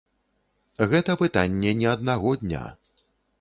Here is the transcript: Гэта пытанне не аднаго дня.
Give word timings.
Гэта 0.93 1.15
пытанне 1.21 1.75
не 1.83 1.87
аднаго 1.93 2.33
дня. 2.45 2.65